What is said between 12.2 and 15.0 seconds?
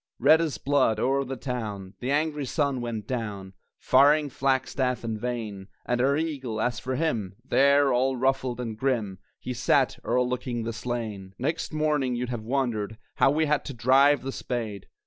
have wondered How we had to drive the spade!